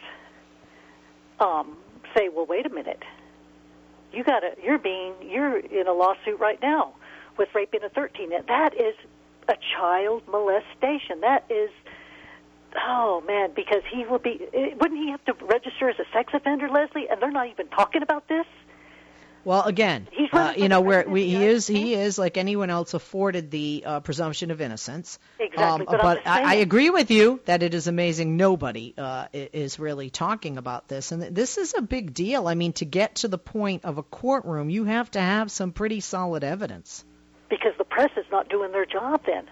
[1.40, 1.76] um,
[2.14, 3.02] say, "Well, wait a minute,
[4.12, 6.94] you got to, you're being, you're in a lawsuit right now
[7.38, 8.30] with raping a 13.
[8.46, 8.94] That is
[9.48, 11.20] a child molestation.
[11.20, 11.70] That is."
[12.74, 14.40] Oh man, because he will be.
[14.80, 17.06] Wouldn't he have to register as a sex offender, Leslie?
[17.10, 18.46] And they're not even talking about this.
[19.44, 23.50] Well, again, uh, you know, where we, he is, he is like anyone else afforded
[23.50, 25.18] the uh, presumption of innocence.
[25.40, 29.26] Exactly, Um, but I'm I, I agree with you that it is amazing nobody uh,
[29.32, 32.46] is really talking about this, and this is a big deal.
[32.46, 35.72] I mean, to get to the point of a courtroom, you have to have some
[35.72, 37.04] pretty solid evidence.
[37.50, 39.22] because the press is not doing their job.
[39.26, 39.44] Then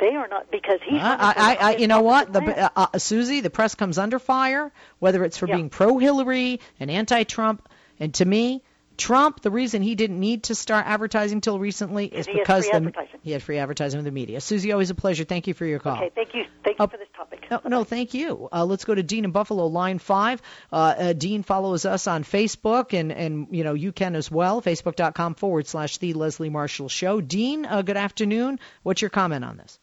[0.00, 1.00] they are not because he's.
[1.00, 2.40] I, I, I, you know what, the,
[2.78, 5.56] uh, uh, Susie, the press comes under fire, whether it's for Yeah.
[5.56, 7.68] being pro-Hillary and anti-Trump.
[8.00, 8.62] And to me,
[8.96, 12.92] Trump, the reason he didn't need to start advertising till recently is He because the,
[13.22, 14.40] he had free advertising with the media.
[14.40, 15.24] Susie, always a pleasure.
[15.24, 15.96] Thank you for your call.
[15.96, 17.46] Okay, thank you, thank you Uh, for this topic.
[17.50, 18.48] No, no, thank you.
[18.52, 20.40] Uh, let's go to Dean in Buffalo, line five.
[20.72, 24.62] Uh, uh, Dean follows us on Facebook, and, and you know you can as well.
[24.62, 27.20] Facebook.com forward slash the Leslie Marshall Show.
[27.20, 28.60] Dean, uh, good afternoon.
[28.82, 29.78] What's your comment on this?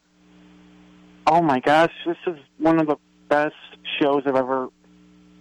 [1.28, 2.96] Oh my gosh, this is one of the
[3.28, 3.56] best
[4.02, 4.70] shows I've ever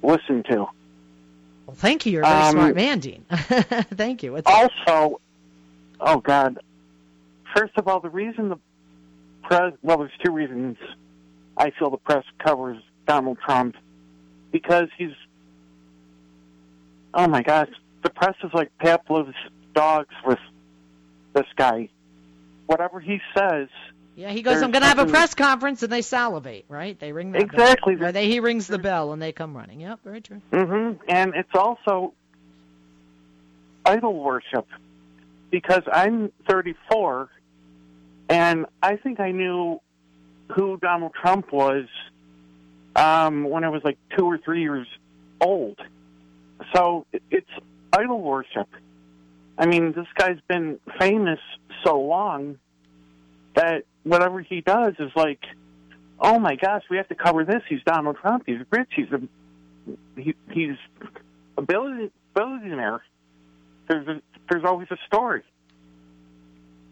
[0.02, 0.66] listened to.
[1.70, 2.10] Well, thank you.
[2.10, 3.24] You're a very Um, smart man, Dean.
[3.30, 4.32] thank you.
[4.32, 5.20] What's Also,
[6.00, 6.58] oh God,
[7.54, 8.58] first of all, the reason the
[9.44, 10.78] press, well, there's two reasons
[11.56, 13.76] I feel the press covers Donald Trump
[14.50, 15.12] because he's,
[17.14, 17.68] oh my gosh,
[18.02, 19.36] the press is like Pavlov's
[19.72, 20.40] dogs with
[21.34, 21.88] this guy.
[22.66, 23.68] Whatever he says,
[24.16, 26.98] Yeah, he goes, I'm going to have a press conference, and they salivate, right?
[26.98, 27.94] They ring that Exactly.
[27.94, 28.06] Bell.
[28.06, 29.80] Right, they, he rings the bell, and they come running.
[29.80, 30.42] Yep, very true.
[30.52, 32.12] hmm And it's also
[33.86, 34.66] idol worship
[35.50, 37.30] because I'm 34
[38.28, 39.80] and I think I knew
[40.54, 41.86] who Donald Trump was
[42.94, 44.86] um, when I was like two or three years
[45.40, 45.78] old.
[46.74, 47.50] So it's
[47.92, 48.68] idol worship.
[49.58, 51.40] I mean, this guy's been famous
[51.84, 52.58] so long
[53.54, 55.40] that whatever he does is like,
[56.18, 57.62] oh my gosh, we have to cover this.
[57.68, 58.44] He's Donald Trump.
[58.46, 58.88] He's rich.
[58.94, 59.20] He's a
[60.16, 60.76] he, he's
[61.56, 63.02] a billion, billionaire.
[63.88, 65.42] There's a, there's always a story.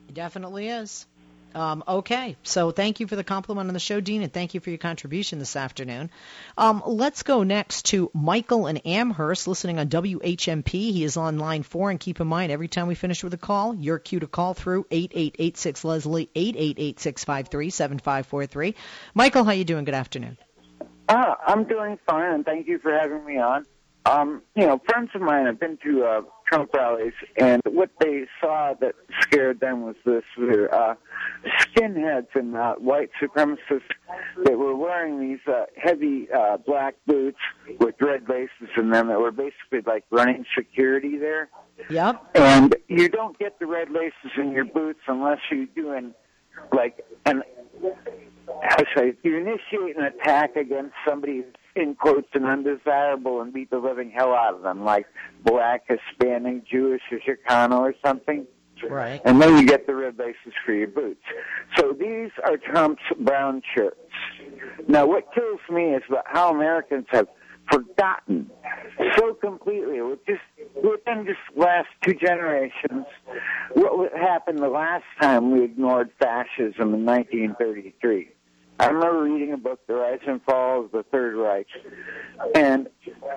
[0.07, 1.07] He definitely is.
[1.55, 4.61] Um, okay, so thank you for the compliment on the show, Dean, and thank you
[4.61, 6.11] for your contribution this afternoon.
[6.57, 10.69] Um, let's go next to Michael in Amherst, listening on WHMP.
[10.69, 13.39] He is on line four, and keep in mind, every time we finish with a
[13.39, 18.75] call, your cue to call through 8886 Leslie, 888-653-7543.
[19.15, 19.85] Michael, how you doing?
[19.85, 20.37] Good afternoon.
[21.09, 23.65] Uh, I'm doing fine, and thank you for having me on.
[24.05, 28.27] Um, you know, friends of mine have been to uh, Trump rallies, and what they
[28.41, 30.95] saw that scared them was this: were, uh,
[31.61, 33.83] skinheads and uh, white supremacists
[34.45, 37.39] that were wearing these uh, heavy uh, black boots
[37.79, 41.49] with red laces in them that were basically like running security there.
[41.91, 42.31] Yep.
[42.35, 46.15] And you don't get the red laces in your boots unless you're doing
[46.73, 47.43] like an
[48.63, 51.45] I say you initiate an attack against somebody
[51.77, 55.07] in quotes an undesirable and beat the living hell out of them, like
[55.45, 58.47] black, Hispanic, Jewish, or Chicano or something.
[58.89, 59.21] Right.
[59.25, 61.23] And then you get the red laces for your boots.
[61.77, 63.97] So these are Trump's brown shirts.
[64.87, 67.27] Now what kills me is about how Americans have
[67.71, 68.51] forgotten
[69.17, 70.41] so completely with just
[70.75, 73.05] within just last two generations
[73.75, 78.31] what happened the last time we ignored fascism in 1933.
[78.81, 81.67] I remember reading a book, The Rise and Fall of the Third Reich,
[82.55, 82.89] and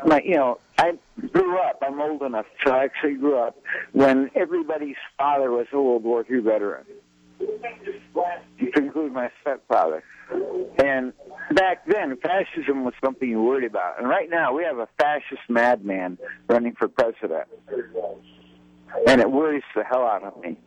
[0.05, 0.97] my, you know, I
[1.31, 1.81] grew up.
[1.81, 3.57] I'm old enough, so I actually grew up
[3.91, 6.85] when everybody's father was a World War II veteran,
[7.39, 10.03] to include my stepfather.
[10.77, 11.11] And
[11.53, 13.99] back then, fascism was something you worried about.
[13.99, 16.17] And right now, we have a fascist madman
[16.47, 17.47] running for president,
[19.07, 20.57] and it worries the hell out of me.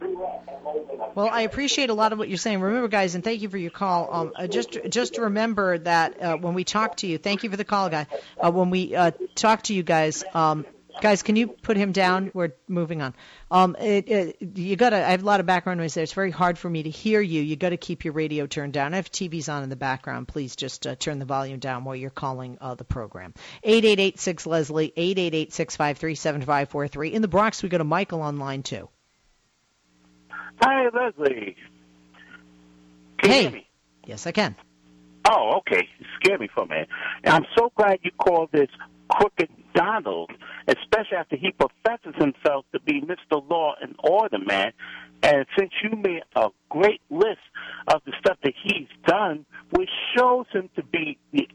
[0.00, 2.60] Well, I appreciate a lot of what you're saying.
[2.60, 4.08] Remember, guys, and thank you for your call.
[4.12, 7.56] Um, uh, just just remember that uh, when we talk to you, thank you for
[7.56, 8.06] the call, guy.
[8.38, 10.64] Uh, when we uh, talk to you guys, um,
[11.00, 12.30] Guys, can you put him down?
[12.34, 13.14] We're moving on.
[13.50, 14.96] Um, it, it, you got to.
[14.96, 16.02] I have a lot of background noise there.
[16.02, 17.40] It's very hard for me to hear you.
[17.40, 18.94] You got to keep your radio turned down.
[18.94, 20.26] I have TVs on in the background.
[20.26, 23.32] Please just uh, turn the volume down while you're calling uh, the program.
[23.62, 24.92] Eight eight eight six Leslie.
[24.96, 27.12] Eight eight eight six five three seven five four three.
[27.12, 28.88] In the Bronx, we go to Michael on line two.
[30.62, 31.56] Hi, Leslie.
[33.18, 33.36] Can hey.
[33.36, 33.68] You hear me?
[34.06, 34.56] Yes, I can.
[35.28, 35.86] Oh, okay.
[35.98, 36.88] You scared me for a minute.
[37.24, 38.68] And I'm so glad you called this
[39.08, 40.30] crooked Donald,
[40.66, 43.48] especially after he professes himself to be Mr.
[43.48, 44.72] Law and Order man.
[45.22, 47.40] And since you made a great list
[47.88, 51.48] of the stuff that he's done, which shows him to be the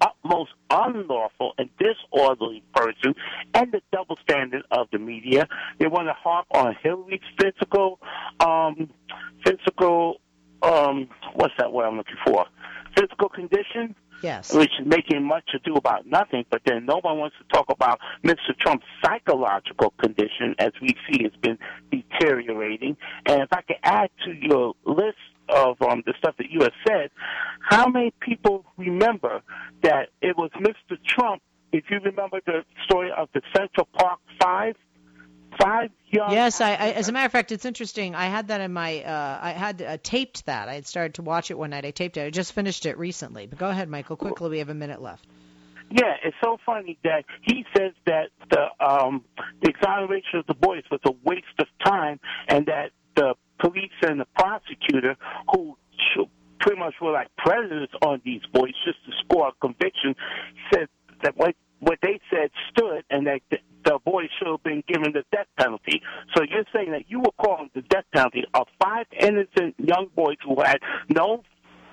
[0.00, 3.14] utmost unlawful and disorderly person
[3.60, 5.46] and the double standard of the media.
[5.78, 8.00] They want to harp on Hillary's physical,
[8.40, 8.90] um,
[9.44, 10.20] physical,
[10.62, 12.46] um, what's that word I'm looking for?
[12.96, 13.94] Physical condition.
[14.22, 14.52] Yes.
[14.52, 18.00] Which is making much ado about nothing, but then no one wants to talk about
[18.22, 18.54] Mr.
[18.60, 21.58] Trump's psychological condition as we see it's been
[21.90, 22.98] deteriorating.
[23.24, 25.16] And if I could add to your list
[25.48, 27.10] of um, the stuff that you have said,
[27.60, 29.40] how many people remember
[29.82, 30.98] that it was Mr.
[31.06, 31.40] Trump?
[31.72, 34.76] If you remember the story of the Central Park Five,
[35.60, 36.32] five young.
[36.32, 38.14] Yes, I, I, as a matter of fact, it's interesting.
[38.14, 39.02] I had that in my.
[39.02, 40.68] Uh, I had uh, taped that.
[40.68, 41.84] I had started to watch it one night.
[41.84, 42.26] I taped it.
[42.26, 43.46] I just finished it recently.
[43.46, 44.16] But go ahead, Michael.
[44.16, 45.26] Quickly, we have a minute left.
[45.90, 49.24] Yeah, it's so funny that he says that the um,
[49.62, 54.20] the exoneration of the boys was a waste of time, and that the police and
[54.20, 55.16] the prosecutor,
[55.52, 55.76] who
[56.60, 60.14] pretty much were like predators on these boys just to score a conviction,
[60.72, 60.88] said
[61.22, 65.24] that what what they said stood, and that the, boys should have been given the
[65.32, 66.02] death penalty.
[66.36, 70.36] So you're saying that you were calling the death penalty of five innocent young boys
[70.44, 71.42] who had no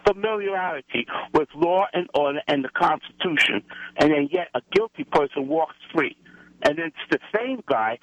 [0.05, 3.63] familiarity with law and order and the Constitution,
[3.97, 6.15] and then yet a guilty person walks free.
[6.63, 7.99] And it's the same guy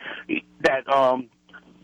[0.62, 1.29] that um,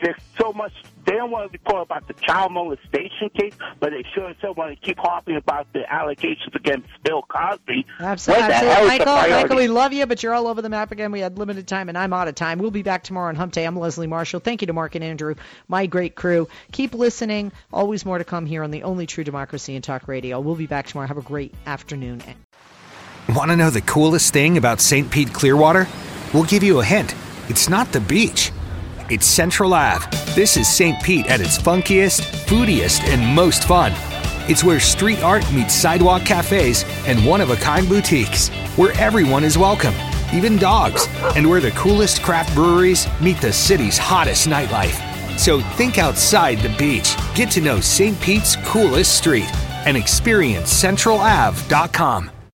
[0.00, 0.72] there's so much
[1.06, 4.54] they don't want to report about the child molestation case, but they sure as hell
[4.54, 7.86] want to keep harping about the allegations against Bill Cosby.
[7.98, 8.86] Absolutely, absolutely.
[8.86, 11.10] Michael, Michael, we love you, but you're all over the map again.
[11.10, 12.58] We had limited time, and I'm out of time.
[12.58, 13.64] We'll be back tomorrow on Hump Day.
[13.64, 14.40] I'm Leslie Marshall.
[14.40, 15.34] Thank you to Marc and Andrew,
[15.68, 16.48] my great crew.
[16.72, 17.50] Keep listening.
[17.72, 20.38] Always more to come here on the only true democracy in talk radio.
[20.38, 21.08] We'll be back tomorrow.
[21.08, 22.22] Have a great afternoon.
[23.30, 25.10] Want to know the coolest thing about St.
[25.10, 25.86] Pete Clearwater?
[26.34, 27.14] We'll give you a hint.
[27.48, 28.52] It's not the beach.
[29.10, 30.06] It's Central Ave.
[30.36, 31.02] This is St.
[31.02, 33.92] Pete at its funkiest, foodiest, and most fun.
[34.48, 39.42] It's where street art meets sidewalk cafes and one of a kind boutiques, where everyone
[39.42, 39.94] is welcome,
[40.32, 44.96] even dogs, and where the coolest craft breweries meet the city's hottest nightlife.
[45.36, 48.18] So think outside the beach, get to know St.
[48.20, 49.50] Pete's coolest street,
[49.86, 52.30] and experience CentralAve.com.